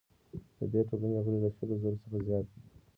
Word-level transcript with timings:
د 0.57 0.59
دې 0.71 0.81
ټولنې 0.87 1.19
غړي 1.25 1.37
له 1.43 1.49
شلو 1.55 1.75
زرو 1.81 1.97
څخه 2.03 2.17
زیات 2.27 2.45
دي. 2.51 2.59